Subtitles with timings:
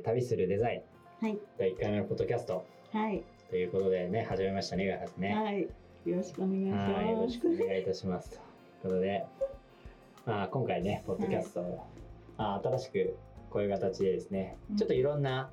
[0.00, 0.82] ー旅するデザイ
[1.22, 1.38] ンはい。
[1.58, 3.22] 第1回目のポッドキャストはい。
[3.50, 5.34] ということでね、始めましたね、上原さんね。
[5.34, 5.60] はい。
[6.08, 6.92] よろしくお願いします。
[6.92, 8.30] はい、よろしくお願いいたします。
[8.30, 8.40] という
[8.82, 9.26] ことで、
[10.24, 11.86] まあ、今回ね、ポッドキャストを、
[12.38, 13.16] まあ、新しく
[13.50, 15.50] こういう形でですね、うんちょっといろんな、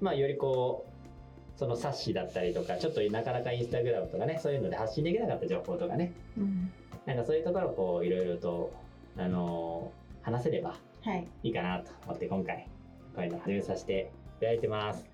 [0.00, 6.70] まあ、よりこう、その冊子だったりとか、ちょっとなかなかインスタグラムとかね、そういうので発信できなかった情報とかね、うん。
[7.06, 8.72] なんかそういうところをこう、いろいろと、
[9.16, 11.26] あのー話せればはい。
[11.42, 12.68] いいかなと思って今回、
[13.14, 15.04] こういうのを始めさせていただいてます。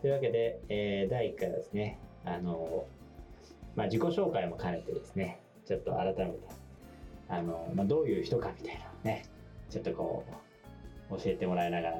[0.00, 6.38] というわけで、えー第1回はですね、あのーまあ、自己紹介も兼ねてですね、ちょっと改めて、
[7.28, 9.24] あのーまあ、どういう人かみたいなね、
[9.70, 10.24] ちょっとこ
[11.10, 11.96] う、教えてもらいながら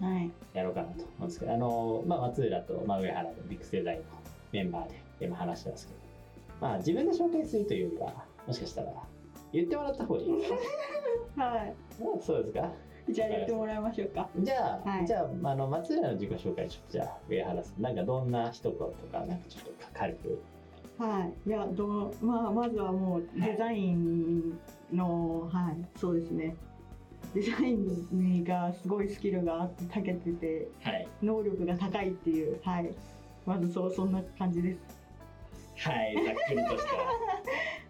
[0.00, 0.30] はい。
[0.54, 4.04] やろうかなと思うんですけど、あのーまあ、松浦と、まあ、上原のビッグスデザインの
[4.52, 5.98] メンバーで今話してますけど、
[6.60, 8.92] まあ、自分で紹介するというよりは、もしかしたら、
[9.52, 10.56] 言ってもらった方がいいですか
[11.44, 11.72] は
[12.14, 12.60] うんそうですか？
[12.60, 12.70] い。
[13.12, 14.28] じゃあやってもらいましょうか。
[14.38, 20.42] じゃあ、はいじゃあ、あの、松浦の自己紹介、ちょっとじゃあ、上原さん、なんかどんな一言とか、なんかちょっと軽く。
[20.98, 21.48] はい。
[21.48, 24.58] いや、どう、まあ、まずはもうデザイン
[24.92, 26.56] の、はい、そうですね。
[27.34, 31.08] デザインがすごいスキルがあって、長けてて、はい。
[31.22, 32.90] 能力が高いっていう、はい。
[33.46, 34.98] まずそう、そんな感じです。
[35.78, 36.84] はい、ざっくりとし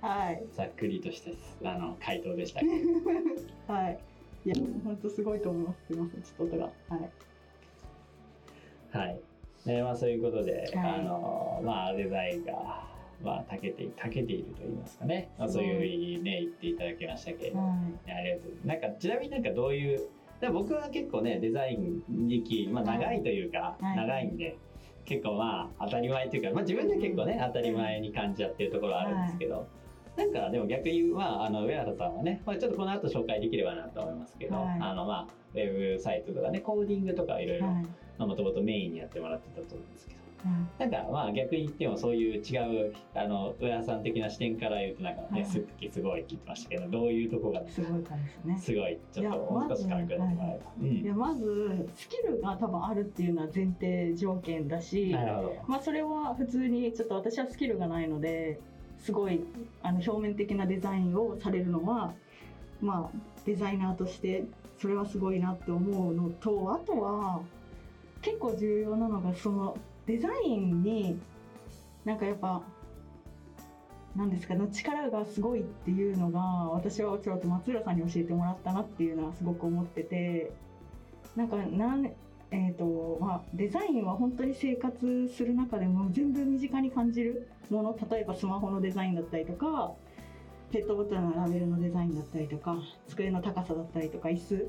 [0.00, 0.44] た、 はい。
[0.52, 1.22] ざっくりとし
[1.62, 2.60] た、あの、回答でした。
[3.72, 3.98] はい。
[4.48, 5.78] いや、本当すごいと思います。
[5.88, 6.64] すみません、ちょっと音が。
[6.64, 7.10] はい。
[8.96, 9.20] はい。
[9.66, 12.88] ね、まあ、そういうことで、はいあの、まあ、デザインが、
[13.22, 15.28] まあ、長けて、長けていると言いますかね。
[15.38, 18.66] まあ、そういうふうにね、言っていただきましたけど、はねありがとうございます。
[18.66, 20.08] なんか、ちなみになんかどういう、
[20.40, 24.56] で僕は結構ね、デザイン歴、まあ、長いというか、はい長いんで、
[25.04, 29.66] 結構まあ、当たり前というか、まあ、自分で結構ね、当たり前に感じちゃってるところはあるんですけど、
[30.18, 37.60] なんかでも逆に、まあ、あの上原さんはね、まあ、ちょっとこの後紹介できればなと思いますけど、はいあのまあウェブサイトとかねコーディングとかいろいい。
[37.60, 38.26] ろはい。
[38.26, 40.18] もともとメインにやってもらってたと思うんですけど
[40.50, 47.66] はなんかまあ逆に言ってもそういう違うあの上原さん的な視点から言うとなんかね、はいすっきすごいって言ってましたけどどういうとこがい。
[47.68, 48.58] すごい感じですね。
[48.60, 55.14] すごいちょっともう少し軽くてもらえば、うんいやまずスキルが多分あるっていうのは前提条件だし、
[55.68, 58.58] まあそれは普通にちょっと私はスキルがないので
[59.00, 59.40] すごい
[59.82, 62.14] あの表面的なデザインをされるのは
[62.80, 64.44] まあデザイナーとして
[64.80, 67.40] それはすごいなって思うのとあとは
[68.22, 69.76] 結構重要なのがその
[70.06, 71.18] デザインに
[72.04, 72.62] なんかやっぱ
[74.16, 80.50] なんですかの力がすごいっていうのが私はちょっと松浦さんに教えてもらったなっていうのはすごく思ってて
[81.36, 82.10] なんかなん
[82.50, 89.92] えーとまあ、デザインは本当に生活する中でも全部身近に感じるもの例えばスマホのデザインだったりとか
[90.72, 92.76] ペットボトルのラベルのデザインだったりとか
[93.06, 94.66] 机の高さだったりとか椅子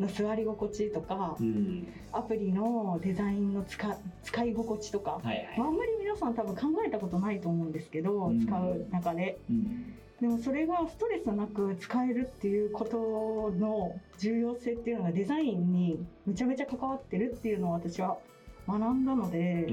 [0.00, 1.86] の座り心地とかうん。
[2.12, 8.40] アプリのデザインの使使い心地とか、はいはい、まあ、あんまり皆さん多分考えたことないと思うんですけど、うん。
[8.40, 9.38] 使う中で。
[9.50, 18.18] うんでもそれがストレスなく使えるっていうことの重要性っていうのがデザインにめちゃめちゃ関わってるっていうのを私は
[18.66, 19.66] 学んだので、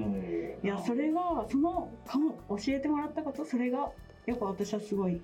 [0.64, 3.92] いやそれがそのかも教えてもらったことそれが
[4.26, 5.20] やっぱ私はすごい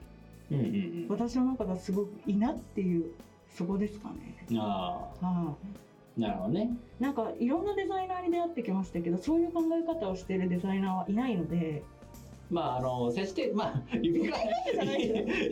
[0.52, 1.06] うんうんうん。
[1.10, 3.12] 私の中ではすごくいいなっていう
[3.56, 4.36] そこですかね。
[4.54, 5.56] あはあ
[6.18, 6.78] なるほどね。
[7.00, 11.84] い、なんかいろんなデザイナーに出会ってきましたけどそういう考え方をしているデザイナーはいないので。
[12.50, 14.38] まああの接してまあ指が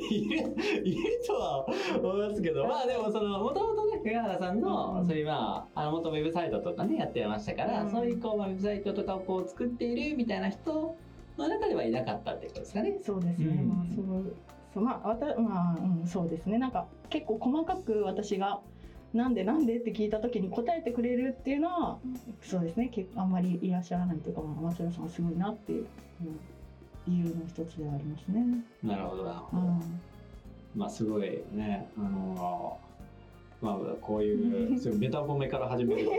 [0.09, 0.37] いいる
[0.83, 5.07] いるとは思いますけどまあでもそのもともとね上原さんの、うん。
[5.07, 7.91] そういうまああの元ウェブサイトとかねやってましたから、うん。
[7.91, 10.95] そういうこうまあウェブサイトとかをこう作っているみたいな人
[11.37, 12.97] の中ではいなかったってことですかね。
[13.03, 13.67] そうですね、うん。
[13.69, 14.35] まあそう
[14.73, 16.57] そうまあわたまあ、うん、そうですね。
[16.57, 18.61] なんか結構細かく私が
[19.13, 21.97] なんでなんでって聞いた時に答えてくれるっていうのは
[22.41, 22.89] そうですね。
[22.89, 25.87] 結構あんまりいらっしゃらないというか、まあ、松浦さんはすごいなっていう、
[26.21, 26.39] うん
[27.09, 28.45] 理由の一つではありますね。
[28.83, 29.63] なるほどなるほど。
[29.63, 30.01] うん
[30.75, 32.79] まあすごいねあの
[33.61, 36.09] まあこういう そういうベタ褒めから始める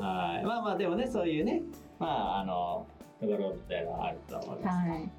[0.00, 1.62] はいまあまあでもねそういうね
[1.98, 2.86] まああの
[3.20, 4.88] ところみたいなあると思います。
[4.88, 5.10] はい、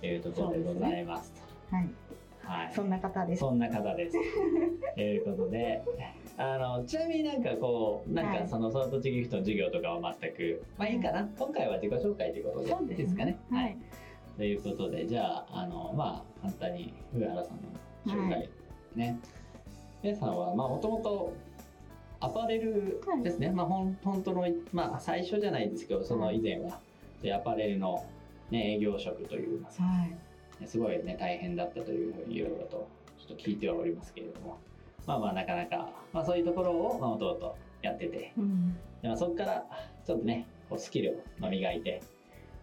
[0.00, 1.32] というところでございます
[1.70, 1.76] と。
[1.76, 1.88] はい、
[2.44, 2.72] はい。
[2.74, 3.40] そんな方です。
[3.40, 4.16] そんな方です。
[4.94, 5.82] ということで、
[6.36, 11.28] あのちなみになんかこうなんはいかそのその栃木ギフトの授業とかは全くまあいいかな。
[11.38, 13.38] 今回は自己紹介ということでそうですかね。
[13.50, 13.76] はい。
[14.36, 17.56] ということでじゃああのまあ簡単に上原さん
[18.08, 18.48] の紹介
[18.96, 19.18] ね。
[20.02, 21.32] 皆さんはまあもともと
[22.20, 23.50] アパレルですね。
[23.50, 26.80] まあほん本当のまあ最初じゃないですけどその以前は
[27.22, 28.04] でアパレルの
[28.50, 30.31] ね営業職というまあはい。
[30.60, 32.88] ねすごいね大変だったというふうにいろいろと
[33.18, 34.58] ちょっと聞いてはおりますけれども。
[35.06, 38.72] まあまあなかなか、まあ、そういうところをまあ弟やってて、うん。
[39.02, 39.64] でまあそこから
[40.06, 42.02] ちょっとねこうスキルをまあ磨いて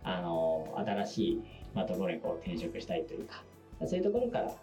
[0.03, 1.41] あの新しい、
[1.75, 3.43] まあ、ところにこう転職したいというか
[3.85, 4.55] そういうところから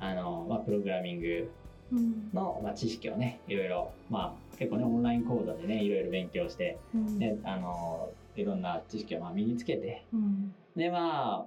[0.00, 1.50] あの、まあ、プログラミング
[1.92, 2.30] うん。
[2.32, 7.18] の、まあ、知識をねいろいろ、まあ、結構ねオンライン講座でねいろいろ勉強して、うん。
[7.18, 10.54] ね、あのいろんな知識をまあ身につけてうん。
[10.76, 11.46] でま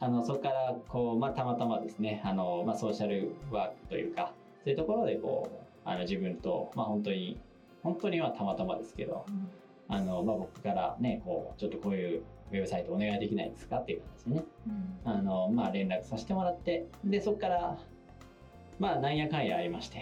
[0.00, 7.38] あのそこからこう、まあ、たまたまですねあの、まあ、ソーシャルワークというかそういうところでこうあの自分と、まあ、本当に
[7.82, 9.26] 本当にはたまたまですけど
[9.88, 12.22] あの、まあ、僕からねこうちょっとこういう
[12.52, 14.44] ウェブサイトお願いできないですかっていう形でね
[15.04, 15.12] うん。
[15.12, 17.78] あの、まあ、連絡させてもらってでそこから
[18.78, 20.00] まあなんやかんやありまして、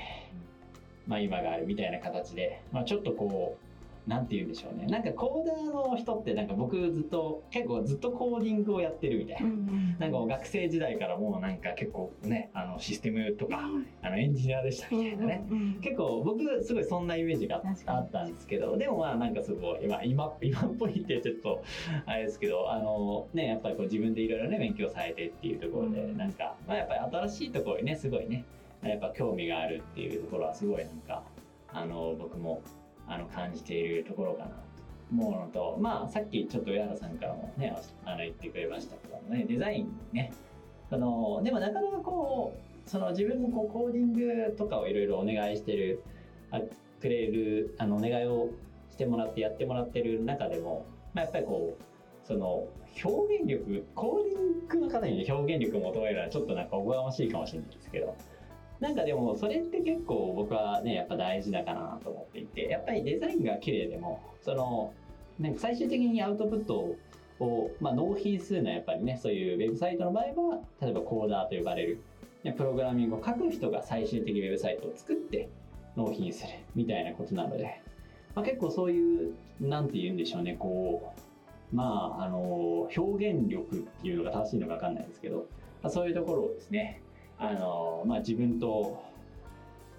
[1.06, 3.65] まあ、今があるみたいな形で、まあ、ちょっとこう
[4.06, 4.86] なんて言うんでしょうね。
[4.86, 9.48] なんかコーダーの人ってなんか僕ずっと結構ずっとコーディングをやってるみたいな。
[9.98, 13.68] なんか学生時代からもうなんか結構ねあのシステムとか
[14.02, 21.62] あのエンジニアでしたみたいなね、うん結構僕すごいそんなイメージがあったんですけどでもまあなんかすごい今今今っぽいってちょっと
[22.06, 26.16] あれですけどあのねやっぱりこう自分でいろいろね勉強されてっていうところでうん。
[26.16, 28.44] なんか、まあ、やっぱり新しいところにねすごいね
[28.82, 31.22] やっぱ興味があるっていうところはすごいなんか
[31.72, 32.62] あの僕も
[33.08, 34.54] あの感じているところかなと
[35.12, 40.32] 思うのとまあさっきちょっと上原さんからもねあの言ってくれましたけどもねデザインね。
[40.88, 46.02] そのでもなかなかこうその自分もこうコーディングとかをいろいろお願いしてる
[46.50, 46.60] あ
[47.00, 48.50] くれるあのお願いを
[48.90, 52.66] してもらってやってもらってる中でも、まあ、やっぱりこうその
[53.04, 58.16] 表現力コーディングの方に表現力を求めるのはちょっとなんかおこがましいかもしれないですけど
[58.80, 64.92] なんかでもそれって結構僕はねやっぱ大事だかなと思っていてやっぱりデザインが綺麗でもその
[65.38, 66.96] なんか最終的にアウトプット
[67.40, 72.02] を、まあ、納品するのはやっぱりねそういうウェブサイトの場合は例えばコーダーと呼ばれる
[72.56, 75.48] プログラミングを書く人が最終的にウェブサイトを作って
[75.96, 77.82] 納品するみたいなことなので、
[78.34, 81.14] まあ、結構そういうなんて言うんでしょうねこ
[81.72, 85.46] うまああの表現力っていうのが正しいのか分かんないですけど、
[85.82, 87.02] まあ、そういうところをですね
[87.38, 89.02] あの、まあ、自分と、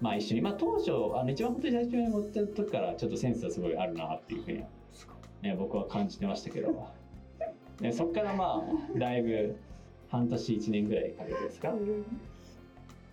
[0.00, 4.66] まあ、一緒に、まあ、当初あの一番本当に最初に持ってる時からちょっとセンスはすごいあるなっていうふうには、
[5.42, 6.88] ね、僕は感じてましたけど、
[7.80, 8.62] ね、そこからま
[8.94, 9.56] あだいぶ
[10.08, 11.74] 半年1年ぐらいかけてですか、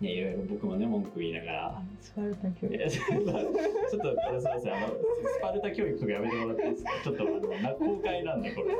[0.00, 1.82] ね、いろいろ僕もね文句言いながら。
[2.02, 6.90] スパルタ教育ちょっと、ちょっと、すみません、あの、スパルタ教育とかやめてもらっていいですか？
[7.02, 8.74] ちょっと、あの、な公開なんで、これ。
[8.74, 8.78] ち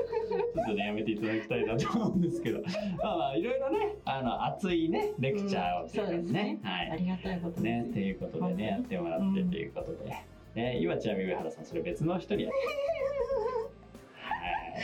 [0.58, 2.60] ょっとね、やめていただきたいなと思うんですけど。
[3.02, 6.90] まあまあ、いろいろね、あの、熱いね、レクチャーをっていうかうんねはい。
[6.90, 10.14] ありがたいことですね、ということでね、やってもらってということで。
[10.54, 12.58] ね、今ちなみに上原さん、それ別の人にやって
[14.20, 14.82] はい。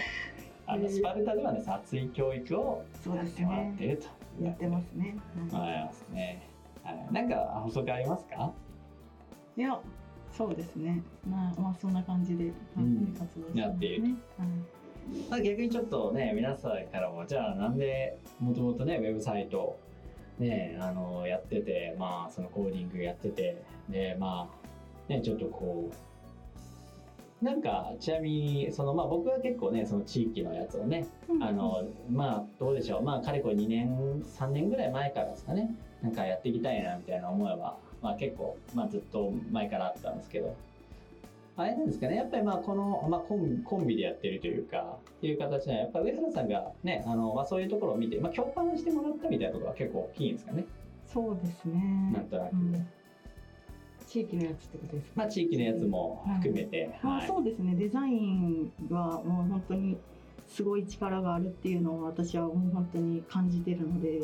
[0.67, 2.83] あの、スパルタではね、熱い教育を
[3.15, 4.22] やってもらっねていると。
[4.41, 5.17] やってますね、
[5.51, 6.49] は思いますね。
[6.83, 7.09] はい。
[7.13, 8.53] なんか、補足ありますか？
[9.57, 9.81] い、いや
[10.33, 11.03] そうですね。
[11.29, 13.15] まあまあそんな感じで、うん。
[13.19, 14.17] 活動してやっているますね、
[15.31, 19.79] まあ、逆にちょっとね皆さんからもじゃあなんでもともとねウェブサイト
[20.39, 25.95] ねあのやっててまあそのコーディングやっててでまあねちょっとこう
[27.43, 31.43] なんかちなみにそのまあ僕は結構ねその地域のやつをねうん。
[31.43, 33.03] あのまあどうでしょう。
[33.03, 35.75] まあかれこれ2年3年ぐらい前からですかね。
[36.03, 40.57] なんかやっていきたいなみたいな思いは、まあ、結構、まあ、ずっと前からあったんですけど。
[41.57, 42.17] あれなんですかね。
[42.17, 50.65] やっぱりまあこの、まあ、コンコンビでやってるというかっていう形でやっぱ上原さんがねあの、まあ、そういうところを見て、まあ、共感してもらったみたいなところは結構大きいんですかね。
[51.07, 52.11] そうですね。
[52.13, 52.87] なんとなく、うん
[54.13, 55.13] 地域のやつってことですか？
[55.17, 57.27] まあ地域のやつも含めて、まあ、はい。
[57.27, 57.75] そうですね。
[57.77, 59.97] デザインはもう本当に
[60.47, 64.21] すごい力があるっていうのを私はもう本当に感じてるので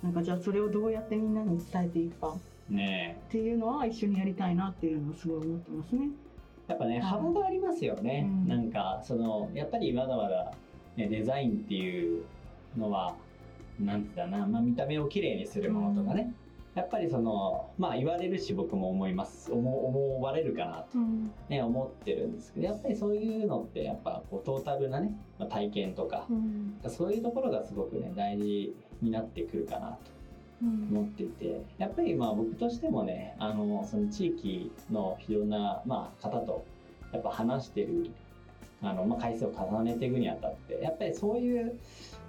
[0.00, 6.08] なんかじゃあそれをどうやってみんなに伝えていくかっねていうのは一緒にやりたいなっていうのはすごい思ってますね。
[6.68, 7.02] やっぱねはい。
[7.02, 8.48] 幅がありますよね、うん。
[8.48, 10.52] なんかそのやっぱりまだまだ、
[10.96, 12.24] ね、デザインっていう
[12.78, 13.16] のは
[13.80, 16.32] なんて言うんだな、まあ、見た目をきれいにするものとかね、
[16.74, 19.52] やっぱりそのまあ言われるし僕も思います。
[19.52, 21.30] 思思われるかなと、うん。
[21.48, 26.76] ね、思ってるんですけどやっぱりそういうのってやっぱこうトータルなね、まあ、体験とかうん。
[26.88, 29.98] そういうところがすごくね大事になってくるかなと
[30.62, 30.88] うん。
[30.90, 36.64] 思っていてやっぱりまあ僕としてもねあのその地域のいろんな、まあ、方と
[37.12, 38.10] やっぱ話してる
[38.82, 41.78] あの、まあ、回数を重ねていくにあたってやっぱりそういう、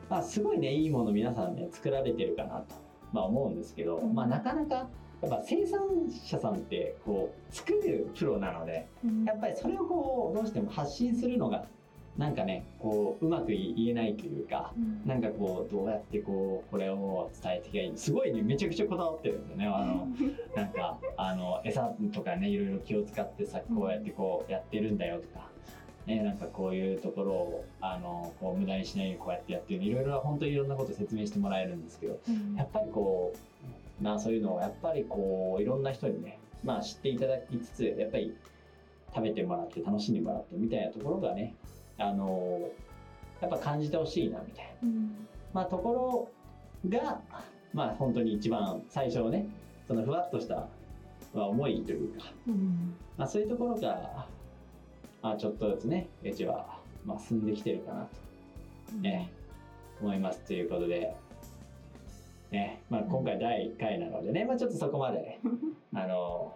[0.09, 2.75] まあ、すごいねいいもの皆さんね作られてるかなと、
[3.15, 4.75] まあ、思うんですけど、まあ、なかなか
[5.21, 5.79] やっぱ生産
[6.11, 11.65] 者さんってこう作るプロなのでうんやっぱりそれをこうどうしても発信するのが
[12.17, 14.73] なんかねこううまく言えないというか
[15.05, 20.07] なんかこうどうやってこうこれを伝えていけばいいすごいねめちゃくちゃこだわってるんですよねあの
[20.55, 25.54] なんかあの餌とかねいろいろ気を使ってさこうやってこうやってるんだよとか。
[26.05, 32.19] ね、なんかこういうところをあのこう無駄にしないようにこうやってやってるいろいろ本当にいろんなこと説明してもらえるんですけど
[32.55, 33.33] やっぱりこ
[33.99, 38.35] うまあそういうのをやっぱりこういろんな人にねまあ知っていただきつつやっぱり
[39.15, 41.55] 食べてもらって楽しんでもらってみたいなところがね
[41.97, 42.59] あの
[43.41, 44.89] やっぱ感じてほしいなみたいな、
[45.53, 46.29] まあ、とこ
[46.83, 47.19] ろが
[47.73, 49.47] まあ本当に一番最初のね
[49.87, 50.67] そのふわっとした、
[51.33, 52.25] まあ、思いというか、
[53.17, 54.27] まあ、そういうところが、
[55.25, 56.67] まあ、ちょっとずつねうちは、
[57.03, 58.07] まあ、進んできてるかな
[58.91, 59.31] と、ね
[59.99, 61.15] 思いますということで。
[62.51, 65.39] ねまあ、今回第1回なのでね、まあ、ちょっとそこまで
[65.95, 66.53] あの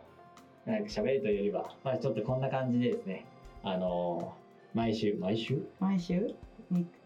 [0.67, 3.25] なんか喋るというよりは、まあ、ちょっとこんな感じでですね
[3.63, 4.35] あの
[4.75, 5.63] 毎週毎週？
[5.79, 6.35] 毎週？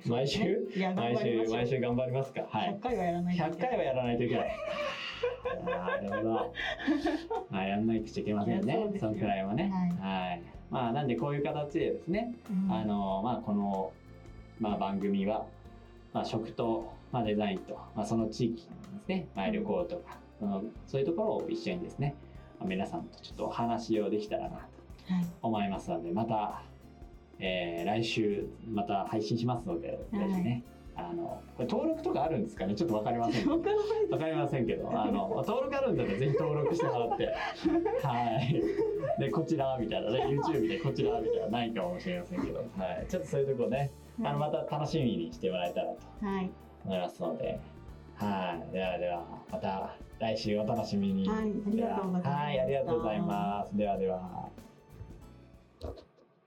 [0.06, 0.68] 毎週？
[0.94, 2.46] 毎週毎週頑張りますか？
[2.50, 2.74] はい。
[2.76, 3.70] 100回はやらないとい100けない。
[3.70, 4.52] 回はやらないといけない。
[5.66, 6.54] なるほど。
[7.50, 8.92] まあやんないといけませんね。
[9.00, 9.72] そのくらいはね。
[10.02, 10.42] はい、
[10.72, 12.72] まあなんでこういう形でですねうん。
[12.72, 13.92] あのまあこの、
[14.60, 15.46] まあ、番組は、
[16.14, 18.62] まあ、食と、まあ、デザインと、まあ、その地域で
[19.04, 22.16] すね、まあ、旅行とか、そのそういうところを一緒にですね、
[22.60, 24.56] まあ皆さんとちょっとお話をできたらなと
[25.14, 25.26] はい。
[25.42, 26.64] 思いますのでまた、
[27.40, 30.30] えー来週また配信しますので、はい。
[30.30, 30.64] ぜひね
[30.96, 32.76] あのこれ登録とかあるんですかね？
[32.76, 33.52] ちょっとわかりませんけど。
[34.12, 37.26] わかりませんけど、あの 登録あるんだったらぜひ登録してもらって、
[38.06, 38.40] は
[39.18, 39.22] い。
[39.22, 42.64] でこちらみたいなね、YouTube でこちらみたいなないかもしれませんけど、は
[43.04, 43.06] い。
[43.08, 43.92] ちょっとそういうとこね、
[44.24, 46.52] あのまた楽しみにしてもらえたらとはい。
[46.86, 47.60] 思いますので、
[48.16, 48.74] はい。
[48.74, 51.28] ではではまた来週お楽しみに。
[51.28, 51.38] はい。
[51.40, 53.78] ありがとうございますはい、ありがとうございます。
[53.78, 54.50] ではでは。